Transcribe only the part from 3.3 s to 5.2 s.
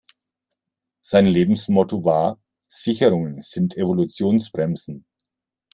sind Evolutionsbremsen.